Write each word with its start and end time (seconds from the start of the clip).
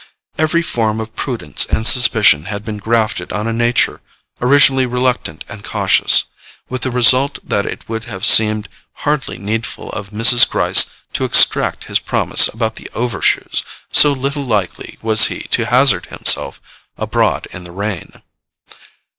Every 0.35 0.63
form 0.63 0.99
of 0.99 1.15
prudence 1.15 1.65
and 1.67 1.85
suspicion 1.85 2.45
had 2.45 2.65
been 2.65 2.77
grafted 2.79 3.31
on 3.31 3.45
a 3.47 3.53
nature 3.53 4.01
originally 4.41 4.87
reluctant 4.87 5.45
and 5.47 5.63
cautious, 5.63 6.23
with 6.69 6.81
the 6.81 6.89
result 6.89 7.37
that 7.43 7.67
it 7.67 7.87
would 7.87 8.05
have 8.05 8.25
seemed 8.25 8.67
hardly 9.05 9.37
needful 9.37 9.91
for 9.91 10.03
Mrs. 10.05 10.49
Gryce 10.49 10.89
to 11.13 11.23
extract 11.23 11.83
his 11.83 11.99
promise 11.99 12.47
about 12.47 12.77
the 12.77 12.89
overshoes, 12.95 13.61
so 13.91 14.11
little 14.11 14.41
likely 14.45 14.97
was 15.03 15.27
he 15.27 15.41
to 15.51 15.67
hazard 15.67 16.07
himself 16.07 16.59
abroad 16.97 17.47
in 17.51 17.63
the 17.63 17.71
rain. 17.71 18.23